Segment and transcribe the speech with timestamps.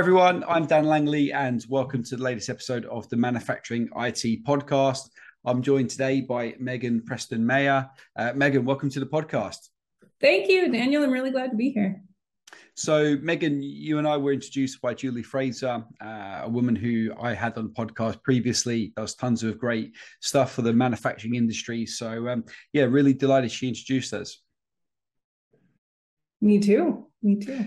[0.00, 0.42] everyone.
[0.48, 5.10] I'm Dan Langley, and welcome to the latest episode of the Manufacturing IT podcast.
[5.44, 7.86] I'm joined today by Megan Preston Meyer.
[8.16, 9.58] Uh, Megan, welcome to the podcast.
[10.18, 11.04] Thank you, Daniel.
[11.04, 12.02] I'm really glad to be here.
[12.76, 17.34] So, Megan, you and I were introduced by Julie Fraser, uh, a woman who I
[17.34, 21.84] had on the podcast previously, does tons of great stuff for the manufacturing industry.
[21.84, 24.40] So, um, yeah, really delighted she introduced us.
[26.40, 27.08] Me too.
[27.22, 27.66] Me too.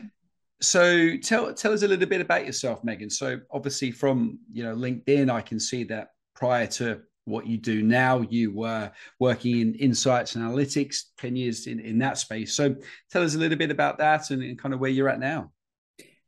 [0.61, 3.09] So tell tell us a little bit about yourself, Megan.
[3.09, 7.81] So obviously from you know LinkedIn, I can see that prior to what you do
[7.83, 12.53] now, you were working in insights and analytics, 10 years in, in that space.
[12.53, 12.75] So
[13.11, 15.51] tell us a little bit about that and, and kind of where you're at now.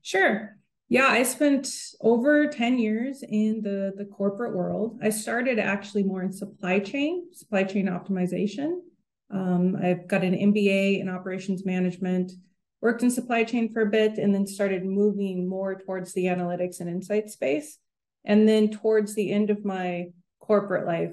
[0.02, 0.56] Sure.
[0.88, 1.68] Yeah, I spent
[2.00, 5.00] over 10 years in the, the corporate world.
[5.02, 8.82] I started actually more in supply chain, supply chain optimization.
[9.32, 12.32] Um, I've got an MBA in operations management
[12.86, 16.80] worked in supply chain for a bit and then started moving more towards the analytics
[16.80, 17.80] and insight space.
[18.24, 21.10] And then towards the end of my corporate life,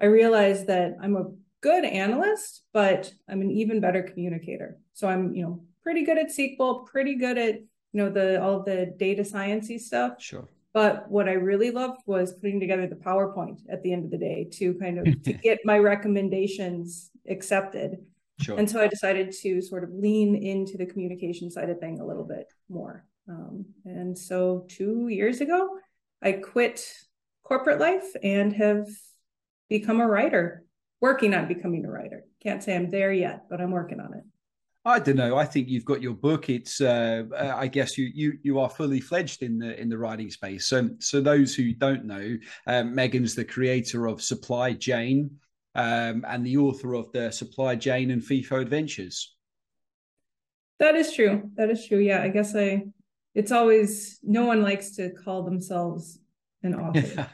[0.00, 4.76] I realized that I'm a good analyst, but I'm an even better communicator.
[4.92, 8.64] So I'm, you know, pretty good at SQL, pretty good at, you know, the all
[8.64, 10.20] the data sciencey stuff.
[10.20, 10.48] Sure.
[10.72, 14.18] But what I really loved was putting together the PowerPoint at the end of the
[14.18, 17.98] day to kind of to get my recommendations accepted.
[18.40, 18.58] Sure.
[18.58, 22.06] And so I decided to sort of lean into the communication side of thing a
[22.06, 23.04] little bit more.
[23.28, 25.78] Um, and so two years ago,
[26.22, 26.86] I quit
[27.44, 28.86] corporate life and have
[29.68, 30.64] become a writer,
[31.00, 32.24] working on becoming a writer.
[32.42, 34.24] Can't say I'm there yet, but I'm working on it.
[34.86, 35.38] I don't know.
[35.38, 36.50] I think you've got your book.
[36.50, 39.96] It's, uh, uh, I guess you you you are fully fledged in the in the
[39.96, 40.66] writing space.
[40.66, 45.30] So so those who don't know, um, Megan's the creator of Supply Jane,
[45.74, 49.34] um, and the author of the Supply Jane and FIFO Adventures.
[50.80, 51.50] That is true.
[51.56, 51.98] That is true.
[51.98, 52.84] Yeah, I guess I.
[53.34, 56.18] It's always no one likes to call themselves
[56.62, 57.28] an author.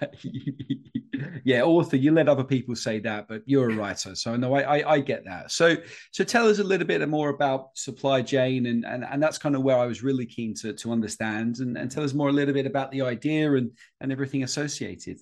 [1.45, 1.97] yeah, author.
[1.97, 5.01] You let other people say that, but you're a writer, so no, I, I, I
[5.01, 5.51] get that.
[5.51, 5.77] So
[6.11, 9.55] so tell us a little bit more about Supply Jane, and and and that's kind
[9.55, 12.33] of where I was really keen to to understand, and and tell us more a
[12.33, 13.71] little bit about the idea and
[14.01, 15.19] and everything associated.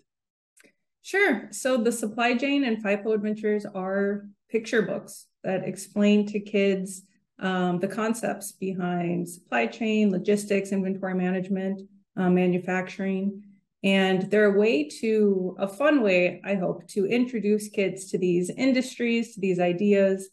[1.08, 1.48] Sure.
[1.52, 7.00] So the Supply Jane and FIFO Adventures are picture books that explain to kids
[7.38, 11.80] um, the concepts behind supply chain, logistics, inventory management,
[12.18, 13.42] uh, manufacturing.
[13.82, 18.50] And they're a way to, a fun way, I hope, to introduce kids to these
[18.50, 20.28] industries, to these ideas.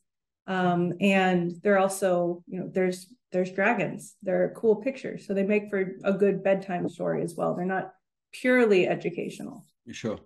[0.45, 4.15] Um, and they're also, you know, there's there's dragons.
[4.23, 5.25] They're cool pictures.
[5.25, 7.55] So they make for a good bedtime story as well.
[7.55, 7.93] They're not
[8.33, 9.63] purely educational.
[9.89, 10.19] Sure.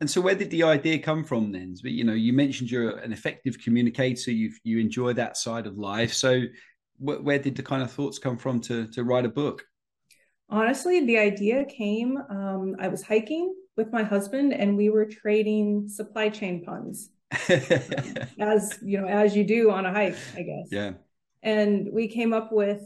[0.00, 1.74] And so, where did the idea come from then?
[1.82, 4.30] But you know, you mentioned you're an effective communicator.
[4.30, 6.12] You you enjoy that side of life.
[6.12, 6.42] So,
[6.98, 9.64] wh- where did the kind of thoughts come from to to write a book?
[10.48, 12.18] Honestly, the idea came.
[12.28, 17.10] Um, I was hiking with my husband, and we were trading supply chain puns,
[17.48, 20.68] as you know, as you do on a hike, I guess.
[20.70, 20.92] Yeah.
[21.42, 22.82] And we came up with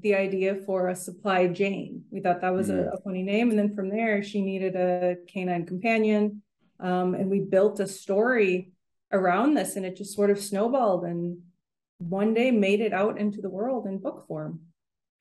[0.00, 2.04] the idea for a supply Jane.
[2.10, 3.50] We thought that was a, a, funny name.
[3.50, 6.42] And then from there, she needed a canine companion.
[6.80, 8.72] Um, and we built a story
[9.12, 11.38] around this, and it just sort of snowballed and
[11.98, 14.60] one day made it out into the world in book form.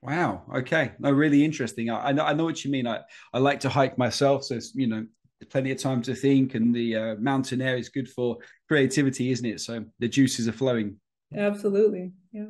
[0.02, 0.44] Wow.
[0.54, 0.92] Okay.
[1.00, 1.90] No, really interesting.
[1.90, 2.26] I, I know.
[2.26, 2.88] I know what you mean.
[2.88, 3.02] I,
[3.32, 5.06] I like to hike myself, so you know,
[5.50, 9.46] plenty of time to think, and the uh, mountain air is good for creativity, isn't
[9.46, 9.62] it?
[9.62, 10.98] So the juices are flowing.
[11.34, 12.12] Absolutely.
[12.34, 12.50] Yeah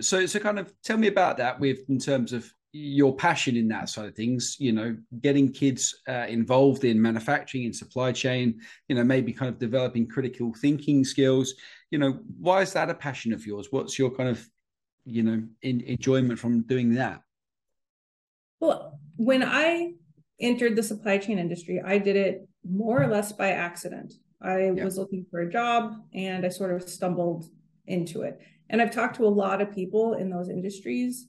[0.00, 3.66] so so kind of tell me about that with in terms of your passion in
[3.68, 8.60] that side of things you know getting kids uh, involved in manufacturing and supply chain
[8.88, 11.54] you know maybe kind of developing critical thinking skills.
[11.90, 13.68] You know why is that a passion of yours?
[13.70, 14.46] What's your kind of
[15.04, 17.22] you know in, enjoyment from doing that?
[18.60, 19.92] Well when i
[20.40, 24.14] entered the supply chain industry i did it more or less by accident.
[24.40, 24.84] I yeah.
[24.84, 27.46] was looking for a job and i sort of stumbled
[27.86, 31.26] into it and I've talked to a lot of people in those industries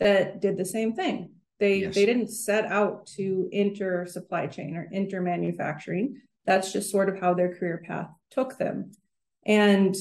[0.00, 1.30] that did the same thing.
[1.60, 1.94] They yes.
[1.94, 6.20] they didn't set out to enter supply chain or enter manufacturing.
[6.46, 8.92] That's just sort of how their career path took them.
[9.44, 9.94] And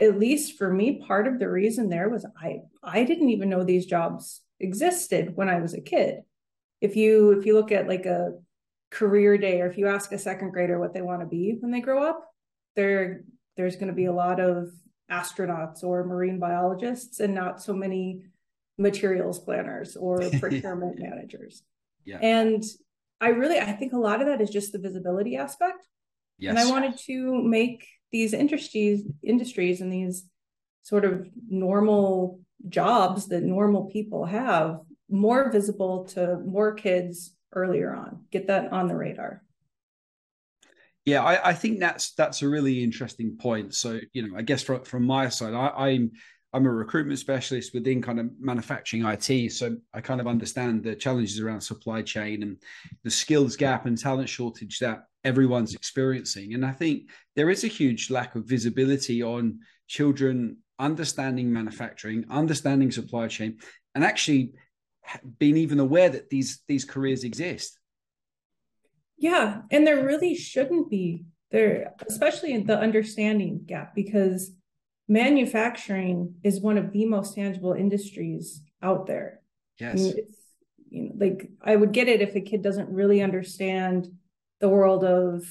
[0.00, 3.64] at least for me, part of the reason there was I I didn't even know
[3.64, 6.20] these jobs existed when I was a kid.
[6.80, 8.34] If you if you look at like a
[8.90, 11.72] career day or if you ask a second grader what they want to be when
[11.72, 12.24] they grow up,
[12.76, 13.24] there
[13.56, 14.70] there's going to be a lot of
[15.10, 18.22] astronauts or marine biologists and not so many
[18.78, 21.62] materials planners or procurement managers.
[22.04, 22.18] Yeah.
[22.20, 22.62] And
[23.20, 25.86] I really I think a lot of that is just the visibility aspect.
[26.38, 26.50] Yes.
[26.50, 30.28] And I wanted to make these industries industries and these
[30.82, 38.24] sort of normal jobs that normal people have more visible to more kids earlier on.
[38.30, 39.42] Get that on the radar.
[41.06, 43.74] Yeah, I, I, think that's that's a really interesting point.
[43.74, 46.10] So, you know, I guess from from my side, I, I'm
[46.52, 50.96] I'm a recruitment specialist within kind of manufacturing IT, so I kind of understand the
[50.96, 52.56] challenges around supply chain and
[53.04, 56.54] the skills gap and talent shortage that everyone's experiencing.
[56.54, 62.90] And I think there is a huge lack of visibility on children understanding manufacturing, understanding
[62.90, 63.58] supply chain,
[63.94, 64.54] and actually
[65.38, 67.78] being even aware that these these careers exist.
[69.18, 74.52] Yeah, and there really shouldn't be there, especially in the understanding gap, because
[75.08, 79.40] manufacturing is one of the most tangible industries out there.
[79.78, 79.92] Yes.
[79.92, 80.14] I mean,
[80.90, 84.08] you know, like I would get it if a kid doesn't really understand
[84.60, 85.44] the world of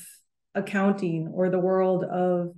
[0.53, 2.55] accounting or the world of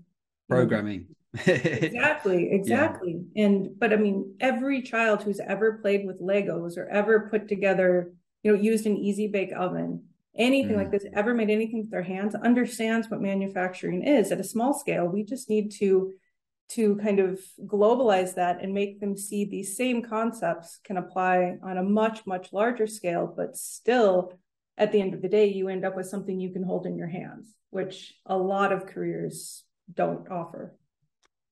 [0.50, 1.08] programming.
[1.46, 3.22] exactly, exactly.
[3.34, 3.46] Yeah.
[3.46, 8.14] And but I mean, every child who's ever played with Legos or ever put together,
[8.44, 10.04] you know, used an easy bake oven,
[10.38, 10.78] anything mm.
[10.78, 14.74] like this, ever made anything with their hands, understands what manufacturing is at a small
[14.74, 15.08] scale.
[15.08, 16.14] We just need to
[16.70, 21.78] to kind of globalize that and make them see these same concepts can apply on
[21.78, 24.34] a much much larger scale but still
[24.78, 26.98] at the end of the day you end up with something you can hold in
[26.98, 29.64] your hands which a lot of careers
[29.94, 30.76] don't offer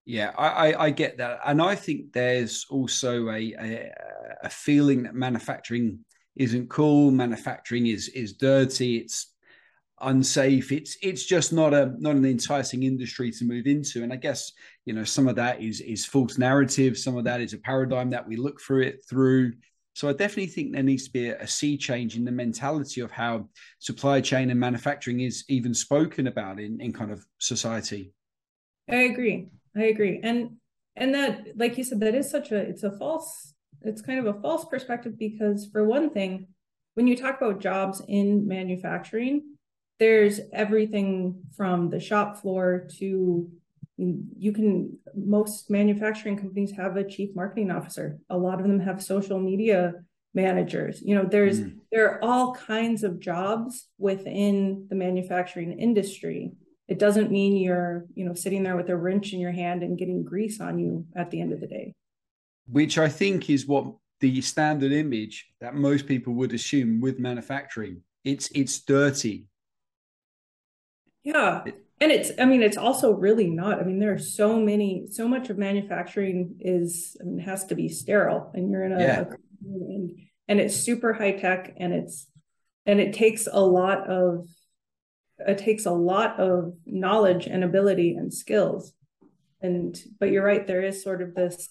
[0.04, 3.92] yeah i i, I get that and i think there's also a, a,
[4.44, 6.00] a feeling that manufacturing
[6.36, 9.34] isn't cool manufacturing is is dirty it's
[10.02, 14.04] unsafe it's it's just not a not an enticing industry to move into.
[14.04, 14.52] And i guess
[14.84, 18.10] you know some of that is is false narrative some of that is a paradigm
[18.10, 19.54] that we look through it through.
[19.94, 23.02] So i definitely think there needs to be a, a sea change in the mentality
[23.02, 23.48] of how
[23.80, 28.14] supply chain and manufacturing is even spoken about in in kind of society.
[28.90, 29.48] I agree.
[29.76, 30.20] I agree.
[30.22, 30.58] And
[30.98, 33.55] and that like you said that is such a it's a false
[33.86, 36.48] it's kind of a false perspective because for one thing
[36.96, 39.42] when you talk about jobs in manufacturing
[40.00, 43.50] there's everything from the shop floor to
[43.98, 48.20] you can most manufacturing companies have a chief marketing officer.
[48.30, 49.94] A lot of them have social media
[50.34, 51.02] managers.
[51.02, 51.78] You know there's mm.
[51.92, 56.52] there are all kinds of jobs within the manufacturing industry.
[56.88, 59.98] It doesn't mean you're you know sitting there with a wrench in your hand and
[59.98, 61.94] getting grease on you at the end of the day
[62.68, 63.86] which i think is what
[64.22, 69.48] the standard image that most people would assume with manufacturing it's it's dirty
[71.26, 71.64] yeah.
[72.00, 73.80] And it's, I mean, it's also really not.
[73.80, 77.76] I mean, there are so many, so much of manufacturing is, I mean, has to
[77.76, 79.24] be sterile and you're in a, yeah.
[79.66, 80.12] and,
[80.48, 82.28] and it's super high tech and it's,
[82.86, 84.48] and it takes a lot of,
[85.40, 88.94] it takes a lot of knowledge and ability and skills.
[89.62, 91.70] And, but you're right, there is sort of this,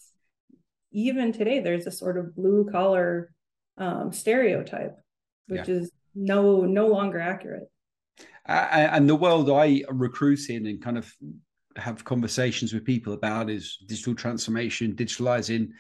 [0.95, 3.31] even today, there's a sort of blue collar
[3.77, 4.97] um, stereotype,
[5.49, 5.75] which yeah.
[5.75, 7.69] is no, no longer accurate
[8.47, 11.13] and the world I recruit in and kind of
[11.77, 15.71] have conversations with people about is digital transformation, digitalizing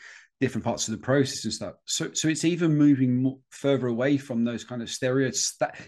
[0.40, 1.74] different parts of the process and stuff.
[1.84, 5.30] So, so it's even moving more, further away from those kind of stereo,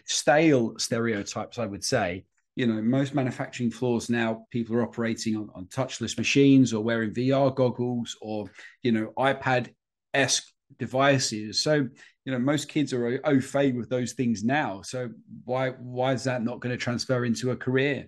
[0.05, 2.25] stale stereotypes, I would say.
[2.57, 7.13] You know, most manufacturing floors now, people are operating on, on touchless machines or wearing
[7.13, 8.51] VR goggles or,
[8.83, 9.69] you know, iPad
[10.15, 11.63] esque devices.
[11.63, 11.89] So
[12.25, 14.83] you know most kids are au fait with those things now.
[14.83, 15.11] So
[15.45, 18.07] why why is that not going to transfer into a career?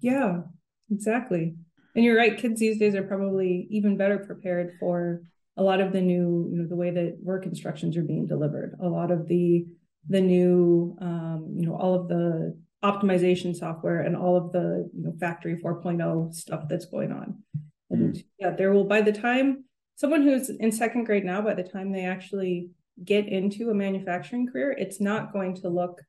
[0.00, 0.42] Yeah
[0.90, 1.54] exactly.
[1.94, 5.22] And you're right kids these days are probably even better prepared for
[5.56, 8.76] a lot of the new you know the way that work instructions are being delivered.
[8.82, 9.66] A lot of the
[10.08, 15.04] the new um, you know all of the optimization software and all of the you
[15.04, 17.42] know factory 4.0 stuff that's going on
[17.90, 18.24] and mm.
[18.38, 21.92] yeah there will by the time someone who's in second grade now by the time
[21.92, 22.70] they actually
[23.02, 26.02] get into a manufacturing career, it's not going to look,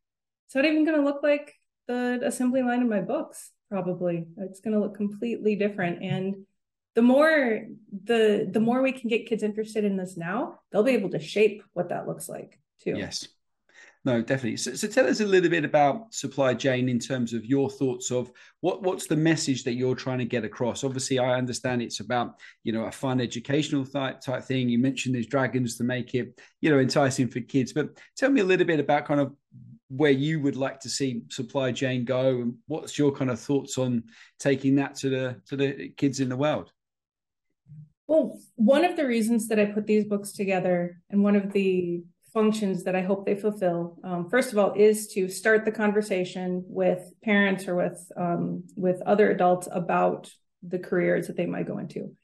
[0.46, 1.54] it's not even going to look like
[1.88, 4.26] the assembly line in my books, probably.
[4.38, 6.04] It's going to look completely different.
[6.04, 6.46] And
[6.96, 7.66] the more
[8.06, 11.20] the the more we can get kids interested in this now, they'll be able to
[11.20, 12.96] shape what that looks like too.
[12.98, 13.28] Yes.
[14.06, 14.58] No, definitely.
[14.58, 18.12] So, so, tell us a little bit about supply chain in terms of your thoughts
[18.12, 18.30] of
[18.60, 20.84] what what's the message that you're trying to get across.
[20.84, 24.68] Obviously, I understand it's about you know a fun educational type type thing.
[24.68, 28.42] You mentioned there's dragons to make it you know enticing for kids, but tell me
[28.42, 29.34] a little bit about kind of
[29.88, 33.78] where you would like to see supply chain go, and what's your kind of thoughts
[33.78, 34.04] on
[34.38, 36.74] taking that to the to the kids in the world.
[38.08, 42.04] Well, one of the reasons that I put these books together, and one of the
[42.34, 46.64] functions that I hope they fulfill, um, first of all, is to start the conversation
[46.68, 51.78] with parents or with um, with other adults about the careers that they might go
[51.78, 52.16] into.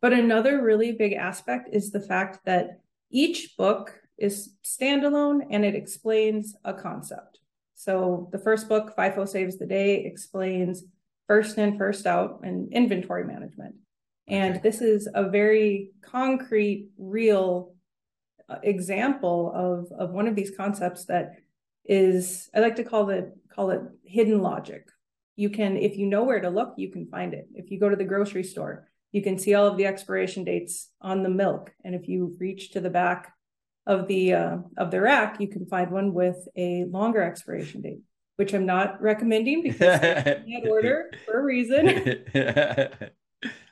[0.00, 5.74] But another really big aspect is the fact that each book is standalone and it
[5.74, 7.40] explains a concept.
[7.74, 10.84] So the first book, FIFO Saves the Day, explains
[11.26, 13.76] first in, first out, and inventory management.
[14.26, 14.62] And okay.
[14.62, 17.74] this is a very concrete, real
[18.62, 21.36] example of, of one of these concepts that
[21.84, 24.88] is, I like to call it call it hidden logic.
[25.36, 27.48] You can, if you know where to look, you can find it.
[27.54, 30.90] If you go to the grocery store, you can see all of the expiration dates
[31.00, 31.72] on the milk.
[31.84, 33.32] And if you reach to the back
[33.86, 38.00] of the uh, of the rack, you can find one with a longer expiration date,
[38.36, 41.86] which I'm not recommending because that order for a reason.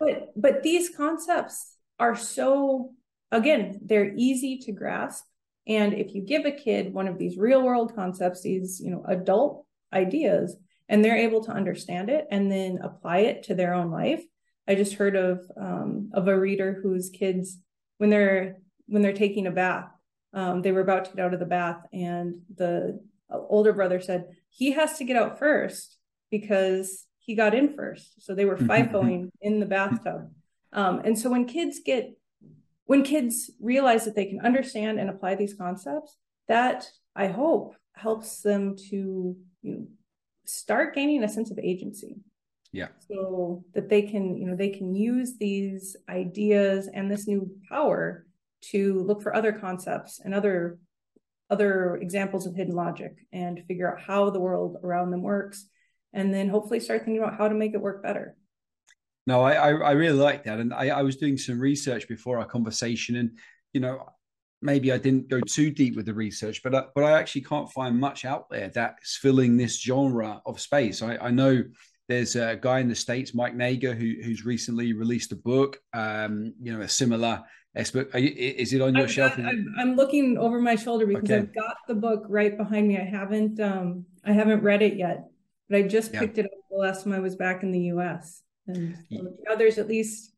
[0.00, 2.92] but but these concepts are so
[3.30, 5.24] again, they're easy to grasp.
[5.66, 9.04] And if you give a kid one of these real world concepts, these you know
[9.06, 10.56] adult ideas,
[10.88, 14.22] and they're able to understand it and then apply it to their own life.
[14.68, 17.58] I just heard of um, of a reader whose kids
[17.98, 19.90] when they're when they're taking a bath
[20.36, 24.26] um, they were about to get out of the bath, and the older brother said
[24.50, 25.96] he has to get out first
[26.30, 28.22] because he got in first.
[28.22, 30.30] So they were FIFOing in the bathtub.
[30.74, 32.18] Um, and so when kids get,
[32.86, 36.16] when kids realize that they can understand and apply these concepts,
[36.48, 39.86] that I hope helps them to you know,
[40.44, 42.16] start gaining a sense of agency.
[42.72, 42.88] Yeah.
[43.08, 48.26] So that they can, you know, they can use these ideas and this new power
[48.72, 50.78] to look for other concepts and other
[51.48, 55.68] other examples of hidden logic and figure out how the world around them works
[56.12, 58.36] and then hopefully start thinking about how to make it work better
[59.26, 62.46] no i i, really like that and I, I was doing some research before our
[62.46, 63.38] conversation and
[63.72, 64.06] you know
[64.62, 67.70] maybe i didn't go too deep with the research but I, but i actually can't
[67.72, 71.62] find much out there that's filling this genre of space i, I know
[72.08, 75.80] there's a guy in the states, Mike Nager, who, who's recently released a book.
[75.92, 77.42] Um, you know, a similar
[77.92, 78.14] book.
[78.14, 79.36] You, is it on your I've shelf?
[79.36, 81.36] Got, I'm, I'm, looking over my shoulder because okay.
[81.36, 82.98] I've got the book right behind me.
[82.98, 85.28] I haven't um, I haven't read it yet,
[85.68, 86.20] but I just yeah.
[86.20, 88.42] picked it up the last time I was back in the U.S.
[88.66, 88.96] And
[89.58, 90.32] there's at least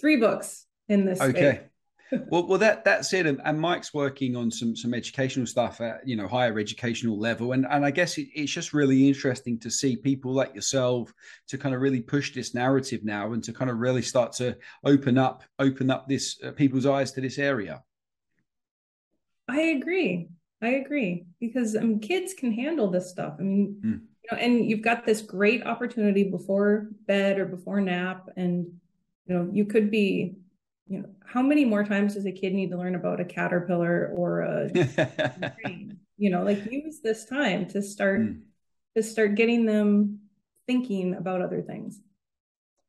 [0.00, 1.20] three books in this.
[1.20, 1.60] Okay.
[2.28, 3.26] Well, well, that that's it.
[3.26, 7.52] And, and, Mike's working on some some educational stuff at you know higher educational level,
[7.52, 11.12] and and I guess it, it's just really interesting to see people like yourself
[11.48, 14.56] to kind of really push this narrative now, and to kind of really start to
[14.84, 17.82] open up open up this uh, people's eyes to this area.
[19.48, 20.28] I agree.
[20.62, 23.34] I agree because um, kids can handle this stuff.
[23.38, 24.00] I mean, mm.
[24.24, 28.66] You know, and you've got this great opportunity before bed or before nap, and
[29.26, 30.36] you know, you could be
[30.86, 34.12] you know how many more times does a kid need to learn about a caterpillar
[34.14, 38.40] or a train you know like use this time to start mm.
[38.96, 40.20] to start getting them
[40.66, 42.00] thinking about other things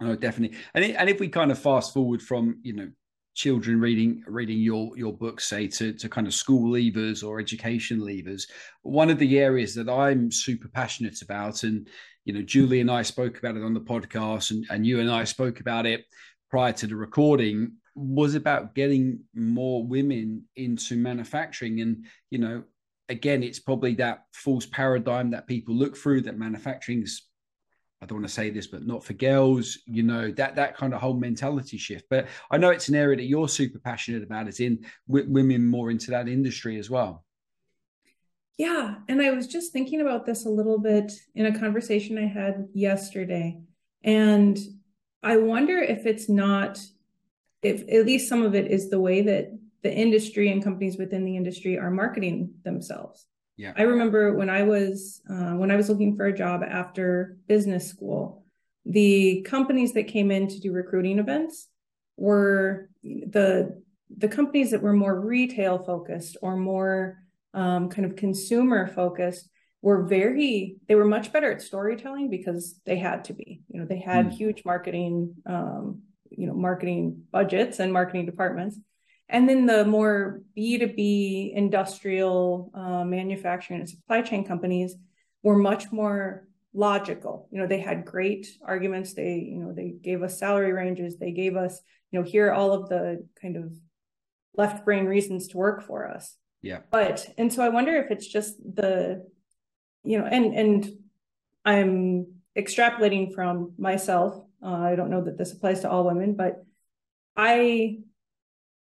[0.02, 2.90] oh definitely and, it, and if we kind of fast forward from you know
[3.36, 8.00] children reading reading your your book say to to kind of school leavers or education
[8.00, 8.44] leavers.
[8.82, 11.88] One of the areas that i'm super passionate about and
[12.24, 15.12] you know julie and i spoke about it on the podcast and, and you and
[15.12, 16.06] i spoke about it
[16.50, 21.82] prior to the recording was about getting more women into manufacturing.
[21.82, 22.64] And you know
[23.10, 27.30] again it's probably that false paradigm that people look through that manufacturing's
[28.02, 30.94] I don't want to say this, but not for girls, you know, that that kind
[30.94, 32.06] of whole mentality shift.
[32.10, 34.48] But I know it's an area that you're super passionate about.
[34.48, 37.24] It's in w- women more into that industry as well.
[38.58, 38.96] Yeah.
[39.08, 42.68] And I was just thinking about this a little bit in a conversation I had
[42.74, 43.60] yesterday.
[44.04, 44.58] And
[45.24, 46.80] I wonder if it's not
[47.62, 51.26] if at least some of it is the way that the industry and companies within
[51.26, 53.26] the industry are marketing themselves.
[53.58, 53.74] Yeah.
[53.78, 57.88] I remember when I was uh, when I was looking for a job after business
[57.88, 58.44] school,
[58.86, 61.68] the companies that came in to do recruiting events
[62.18, 63.82] were the
[64.16, 67.18] the companies that were more retail focused or more
[67.54, 69.50] um, kind of consumer focused
[69.82, 73.86] were very they were much better at storytelling because they had to be you know
[73.86, 74.32] they had mm.
[74.32, 78.78] huge marketing um, you know marketing budgets and marketing departments
[79.30, 84.96] and then the more b2b industrial uh, manufacturing and supply chain companies
[85.44, 87.48] were much more logical.
[87.52, 89.14] You know they had great arguments.
[89.14, 91.18] They you know they gave us salary ranges.
[91.18, 93.74] They gave us you know here are all of the kind of
[94.56, 96.36] left brain reasons to work for us.
[96.62, 96.80] Yeah.
[96.90, 99.24] But and so i wonder if it's just the
[100.04, 100.90] you know and and
[101.64, 102.26] i'm
[102.58, 106.66] extrapolating from myself uh, I don't know that this applies to all women, but
[107.38, 108.00] I,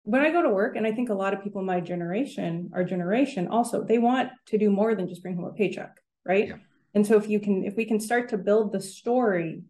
[0.05, 2.71] when I go to work, and I think a lot of people in my generation,
[2.75, 6.49] our generation also, they want to do more than just bring home a paycheck, right?
[6.49, 6.57] Yeah.
[6.95, 9.63] And so if you can, if we can start to build the story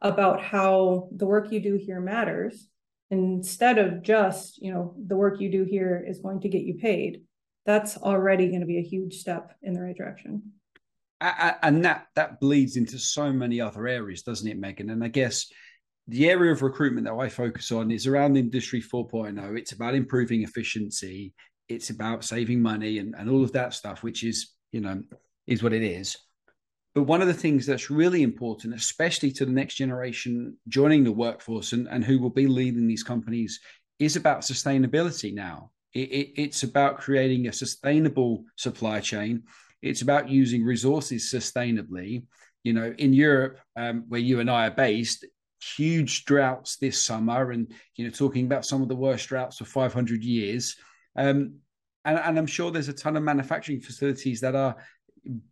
[0.00, 2.68] about how the work you do here matters,
[3.10, 6.74] instead of just, you know, the work you do here is going to get you
[6.74, 7.22] paid,
[7.64, 10.42] that's already going to be a huge step in the right direction
[11.20, 15.46] and that that bleeds into so many other areas doesn't it megan and i guess
[16.08, 20.42] the area of recruitment that i focus on is around industry 4.0 it's about improving
[20.42, 21.34] efficiency
[21.68, 25.02] it's about saving money and, and all of that stuff which is you know
[25.46, 26.16] is what it is
[26.98, 31.12] but one of the things that's really important, especially to the next generation joining the
[31.12, 33.60] workforce and, and who will be leading these companies,
[34.00, 35.70] is about sustainability now.
[35.94, 39.44] It, it, it's about creating a sustainable supply chain.
[39.80, 42.24] It's about using resources sustainably.
[42.64, 45.24] You know, in Europe, um, where you and I are based,
[45.60, 49.64] huge droughts this summer, and you know, talking about some of the worst droughts for
[49.64, 50.76] 500 years.
[51.16, 51.56] Um,
[52.04, 54.76] and, and, I'm sure there's a ton of manufacturing facilities that are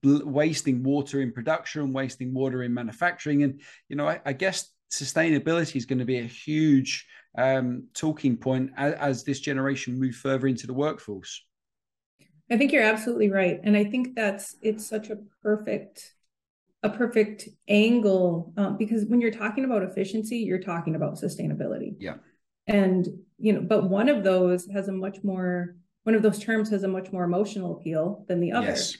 [0.03, 5.77] wasting water in production, wasting water in manufacturing, and you know, I, I guess sustainability
[5.77, 10.47] is going to be a huge um, talking point as, as this generation move further
[10.47, 11.43] into the workforce.
[12.51, 16.15] I think you're absolutely right, and I think that's it's such a perfect
[16.83, 21.95] a perfect angle um, because when you're talking about efficiency, you're talking about sustainability.
[21.99, 22.17] Yeah,
[22.67, 23.07] and
[23.39, 26.85] you know, but one of those has a much more one of those terms has
[26.85, 28.69] a much more emotional appeal than the other.
[28.69, 28.97] Yes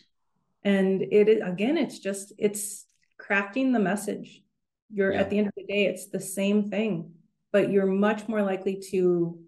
[0.67, 2.87] and it is again it's just it's
[3.19, 4.43] crafting the message
[4.91, 5.21] you're yeah.
[5.21, 7.13] at the end of the day it's the same thing
[7.53, 9.39] but you're much more likely to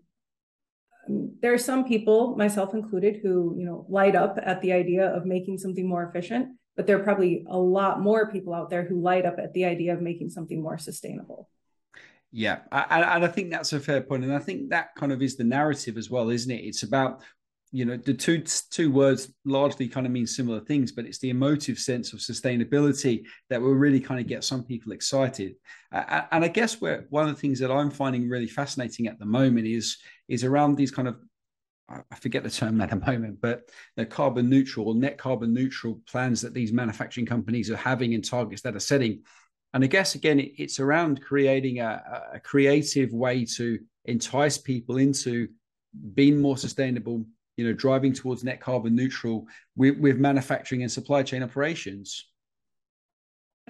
[1.08, 5.06] um, there are some people myself included who you know light up at the idea
[5.08, 8.84] of making something more efficient but there are probably a lot more people out there
[8.84, 11.50] who light up at the idea of making something more sustainable
[12.30, 15.36] yeah, and I think that's a fair point, and I think that kind of is
[15.36, 16.62] the narrative as well, isn't it?
[16.62, 17.22] It's about
[17.70, 21.28] you know the two two words largely kind of mean similar things but it's the
[21.30, 25.54] emotive sense of sustainability that will really kind of get some people excited
[25.92, 29.26] and i guess where one of the things that i'm finding really fascinating at the
[29.26, 31.16] moment is is around these kind of
[31.88, 36.00] I forget the term at the moment, but the carbon neutral or net carbon neutral
[36.06, 39.22] plans that these manufacturing companies are having and targets that are setting.
[39.72, 42.02] And I guess again, it's around creating a,
[42.34, 45.48] a creative way to entice people into
[46.14, 47.24] being more sustainable,
[47.56, 49.46] you know, driving towards net carbon neutral
[49.76, 52.26] with, with manufacturing and supply chain operations.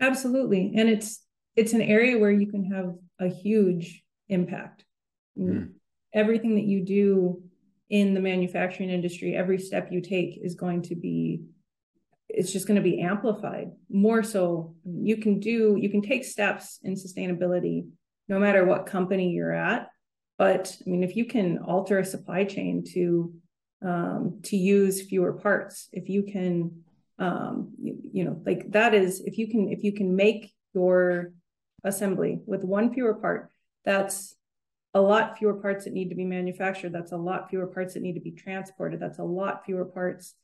[0.01, 0.75] Absolutely.
[0.77, 1.21] And it's
[1.57, 4.85] it's an area where you can have a huge impact.
[5.37, 5.73] Mm.
[6.13, 7.43] Everything that you do
[7.91, 11.43] in the manufacturing industry, every step you take is going to be
[12.31, 14.75] it's just going to be amplified more so.
[14.85, 17.87] You can do you can take steps in sustainability
[18.29, 19.89] no matter what company you're at
[20.39, 23.33] but i mean if you can alter a supply chain to
[23.81, 26.83] um, to use fewer parts if you can
[27.21, 31.33] um, you, you, know like that is if you can if you can make your
[31.85, 33.51] assembly with one fewer part
[33.85, 34.37] that's
[34.95, 36.93] a lot fewer parts that need to be manufactured.
[36.93, 39.01] That's a lot fewer parts that need to be transported.
[39.01, 40.35] That's a lot fewer parts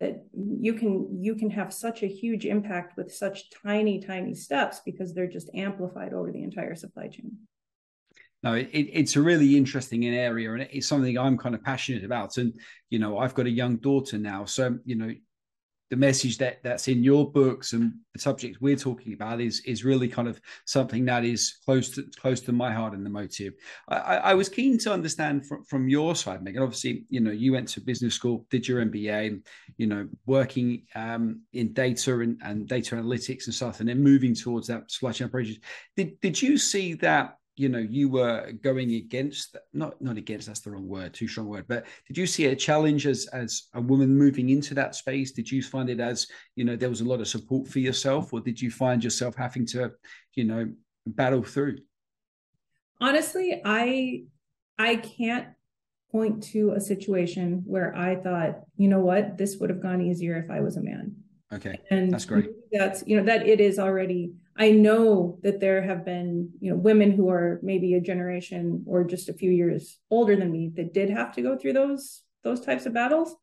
[0.00, 4.80] that you can you can have such a huge impact with such tiny tiny steps
[4.84, 7.38] because they're just amplified over the entire supply chain.
[8.42, 12.36] No, it, it's a really interesting area, and it's something I'm kind of passionate about.
[12.36, 12.52] And
[12.90, 15.14] you know, I've got a young daughter now, so you know,
[15.90, 19.84] the message that that's in your books and the subject we're talking about is is
[19.84, 23.52] really kind of something that is close to close to my heart and the motive.
[23.88, 26.62] I, I was keen to understand from, from your side, Megan.
[26.62, 29.42] Obviously, you know, you went to business school, did your MBA,
[29.76, 34.34] you know, working um, in data and, and data analytics and stuff, and then moving
[34.34, 35.58] towards that supply chain operations.
[35.96, 40.60] Did did you see that you know you were going against not not against that's
[40.60, 43.80] the wrong word too strong word but did you see a challenge as as a
[43.80, 45.32] woman moving into that space?
[45.32, 48.32] Did you find it as you know there was a lot of support for yourself
[48.32, 49.92] or did you find yourself having to
[50.34, 50.72] you know
[51.06, 51.78] battle through?
[53.00, 54.24] Honestly i
[54.78, 55.48] i can't
[56.10, 59.38] point to a situation where i thought you know what?
[59.38, 61.16] This would have gone easier if i was a man.
[61.52, 61.78] Okay.
[61.90, 66.04] And that's great that's you know that it is already I know that there have
[66.04, 70.36] been, you know, women who are maybe a generation or just a few years older
[70.36, 73.34] than me that did have to go through those those types of battles.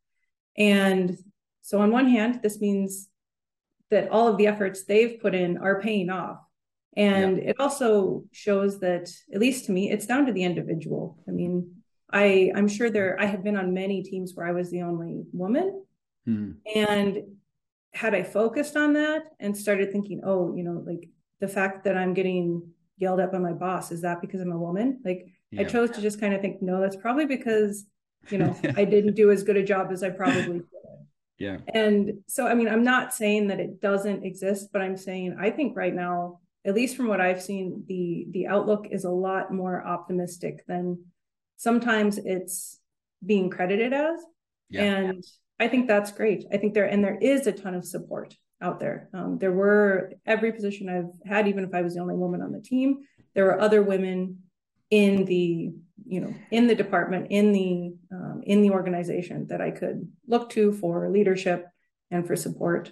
[0.58, 1.18] And
[1.62, 3.10] so on one hand, this means
[3.90, 6.38] that all of the efforts they've put in are paying off.
[6.96, 7.50] And yeah.
[7.50, 11.18] it also shows that, at least to me, it's down to the individual.
[11.28, 11.76] I mean,
[12.12, 15.24] I I'm sure there I have been on many teams where I was the only
[15.34, 15.84] woman.
[16.26, 16.52] Hmm.
[16.74, 17.24] And
[17.94, 21.98] had I focused on that and started thinking, oh, you know, like the fact that
[21.98, 25.02] I'm getting yelled at by my boss, is that because I'm a woman?
[25.04, 25.62] Like yeah.
[25.62, 27.86] I chose to just kind of think, no, that's probably because,
[28.30, 30.66] you know, I didn't do as good a job as I probably could.
[31.38, 31.58] Yeah.
[31.74, 35.50] And so, I mean, I'm not saying that it doesn't exist, but I'm saying I
[35.50, 39.52] think right now, at least from what I've seen, the the outlook is a lot
[39.52, 41.04] more optimistic than
[41.58, 42.80] sometimes it's
[43.26, 44.20] being credited as.
[44.70, 44.84] Yeah.
[44.84, 45.24] And
[45.62, 46.46] I think that's great.
[46.52, 49.10] I think there and there is a ton of support out there.
[49.14, 52.52] Um, there were every position I've had, even if I was the only woman on
[52.52, 52.98] the team,
[53.36, 54.40] there were other women
[54.90, 55.72] in the
[56.04, 60.50] you know in the department in the um, in the organization that I could look
[60.52, 61.68] to for leadership
[62.10, 62.92] and for support.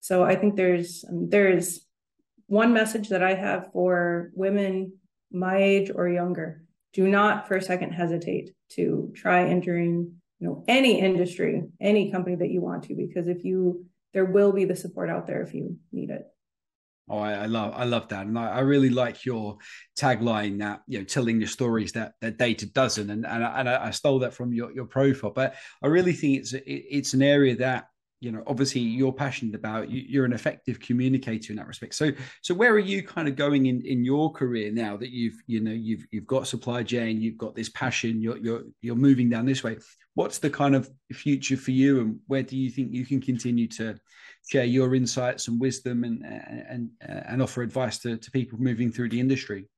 [0.00, 1.80] So I think there's there is
[2.46, 4.98] one message that I have for women
[5.30, 10.64] my age or younger: do not for a second hesitate to try entering you know
[10.66, 14.74] any industry, any company that you want to, because if you there will be the
[14.74, 16.26] support out there if you need it.
[17.08, 19.58] Oh, I, I, love I love that, and I, I, really like your
[19.96, 23.68] tagline that you know telling your stories that that data doesn't, and and, I, and
[23.68, 25.30] I stole that from your, your profile.
[25.30, 27.86] But I really think it's it, it's an area that
[28.20, 29.90] you know obviously you're passionate about.
[29.90, 31.94] You, are an effective communicator in that respect.
[31.94, 35.40] So so where are you kind of going in in your career now that you've
[35.46, 39.28] you know you've you've got supply chain, you've got this passion, you're you're you're moving
[39.28, 39.76] down this way.
[40.14, 43.66] What's the kind of future for you, and where do you think you can continue
[43.68, 43.98] to
[44.48, 49.08] share your insights and wisdom and and and offer advice to, to people moving through
[49.08, 49.68] the industry?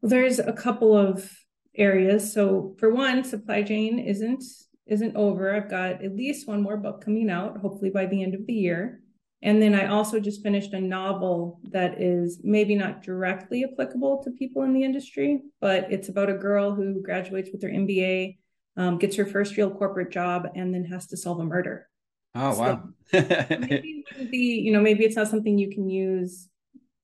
[0.00, 1.30] Well, there's a couple of
[1.74, 2.32] areas.
[2.32, 4.44] So for one, Supply Jane isn't
[4.86, 5.54] isn't over.
[5.54, 8.54] I've got at least one more book coming out, hopefully by the end of the
[8.54, 9.00] year.
[9.42, 14.32] And then I also just finished a novel that is maybe not directly applicable to
[14.32, 18.38] people in the industry, but it's about a girl who graduates with her MBA,
[18.78, 21.88] um, gets her first real corporate job, and then has to solve a murder.
[22.34, 22.88] Oh so wow!
[23.12, 26.48] maybe you know maybe it's not something you can use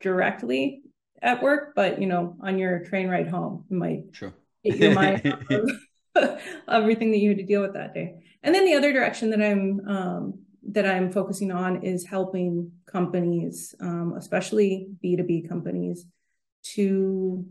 [0.01, 0.83] directly
[1.21, 4.33] at work, but you know on your train ride home, you might sure.
[4.65, 5.27] get your mind
[6.15, 8.23] of everything that you had to deal with that day.
[8.43, 10.39] And then the other direction that I'm um,
[10.71, 16.07] that I'm focusing on is helping companies, um, especially B2B companies,
[16.75, 17.45] to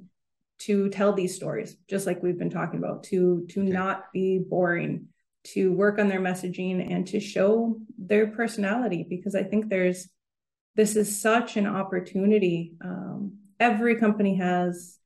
[0.66, 3.70] to tell these stories, just like we've been talking about, to to okay.
[3.70, 5.08] not be boring,
[5.44, 10.10] to work on their messaging and to show their personality because I think there's
[10.76, 12.74] this is such an opportunity.
[12.84, 14.98] Um, every company has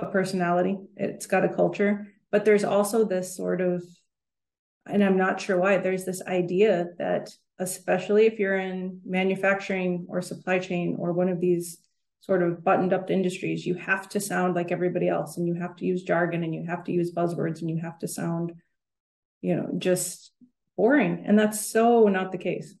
[0.00, 3.84] a personality, it's got a culture, but there's also this sort of,
[4.86, 10.22] and I'm not sure why, there's this idea that, especially if you're in manufacturing or
[10.22, 11.78] supply chain or one of these
[12.22, 15.76] sort of buttoned up industries, you have to sound like everybody else and you have
[15.76, 18.52] to use jargon and you have to use buzzwords and you have to sound
[19.42, 20.32] you know, just
[20.76, 21.24] boring.
[21.26, 22.74] And that's so not the case.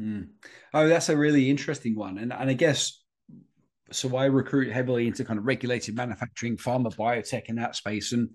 [0.00, 0.28] Mm.
[0.72, 2.16] Oh, that's a really interesting one.
[2.18, 3.02] And, and I guess
[3.90, 8.12] so I recruit heavily into kind of regulated manufacturing, pharma, biotech in that space.
[8.12, 8.30] And,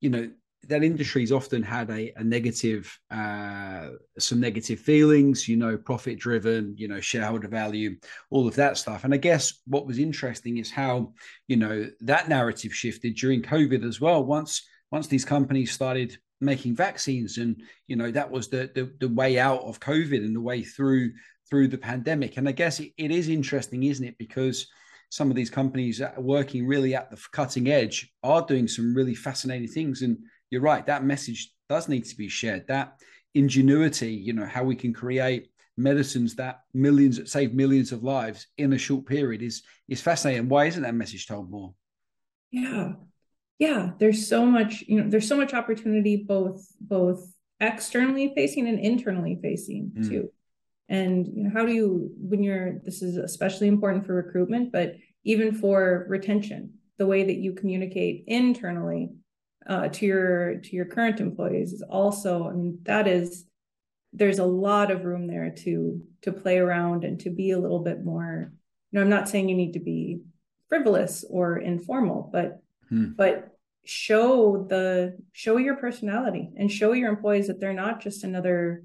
[0.00, 0.30] you know,
[0.68, 6.74] that industry's often had a, a negative, uh, some negative feelings, you know, profit driven,
[6.76, 7.96] you know, shareholder value,
[8.30, 9.04] all of that stuff.
[9.04, 11.12] And I guess what was interesting is how,
[11.48, 14.24] you know, that narrative shifted during COVID as well.
[14.24, 19.08] Once, once these companies started making vaccines and you know that was the, the, the
[19.08, 21.10] way out of covid and the way through
[21.48, 24.66] through the pandemic and i guess it, it is interesting isn't it because
[25.08, 29.68] some of these companies working really at the cutting edge are doing some really fascinating
[29.68, 30.18] things and
[30.50, 33.00] you're right that message does need to be shared that
[33.34, 38.72] ingenuity you know how we can create medicines that millions save millions of lives in
[38.72, 40.48] a short period is is fascinating.
[40.48, 41.74] Why isn't that message told more?
[42.50, 42.94] Yeah.
[43.58, 47.26] Yeah there's so much you know there's so much opportunity both both
[47.60, 50.08] externally facing and internally facing mm.
[50.08, 50.30] too.
[50.88, 54.96] And you know how do you when you're this is especially important for recruitment but
[55.24, 59.10] even for retention the way that you communicate internally
[59.68, 63.44] uh, to your to your current employees is also i mean that is
[64.12, 67.80] there's a lot of room there to to play around and to be a little
[67.80, 68.52] bit more
[68.90, 70.20] you know i'm not saying you need to be
[70.68, 73.12] frivolous or informal but hmm.
[73.16, 78.82] but show the show your personality and show your employees that they're not just another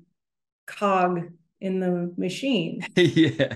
[0.67, 1.31] cog
[1.61, 2.85] in the machine.
[2.95, 3.53] yeah,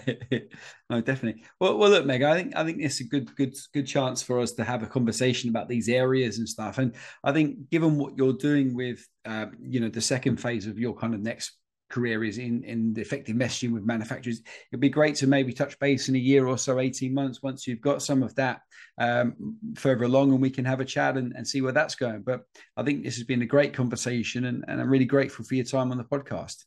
[0.89, 1.44] no, definitely.
[1.60, 4.39] Well, well, look, Meg, I think I think it's a good, good, good chance for
[4.39, 6.78] us to have a conversation about these areas and stuff.
[6.78, 10.80] And I think, given what you're doing with, uh, you know, the second phase of
[10.80, 11.58] your kind of next
[11.89, 14.41] career is in in the effective messaging with manufacturers
[14.72, 17.68] it'd be great to maybe touch base in a year or so 18 months once
[17.68, 18.62] you've got some of that
[18.98, 22.24] um, further along and we can have a chat and, and see where that's going
[22.24, 22.41] but
[22.76, 25.63] i think this has been a great conversation and, and i'm really grateful for your
[25.63, 26.63] time on the podcast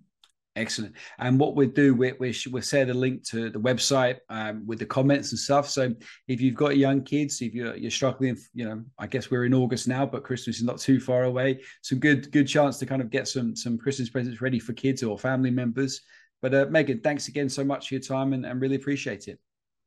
[0.58, 0.94] Excellent.
[1.18, 4.80] And what we'll do, we, we, we'll share the link to the website um, with
[4.80, 5.70] the comments and stuff.
[5.70, 5.94] So
[6.28, 9.54] if you've got young kids, if you're, you're struggling, you know, I guess we're in
[9.54, 11.62] August now, but Christmas is not too far away.
[11.84, 15.04] Some good good chance to kind of get some some Christmas presents ready for kids
[15.04, 16.02] or family members.
[16.42, 19.40] But uh, Megan, thanks again so much for your time and, and really appreciate it.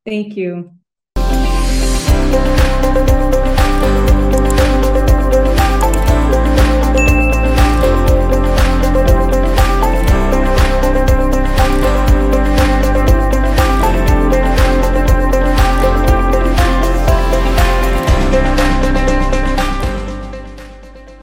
[0.07, 0.72] Thank you.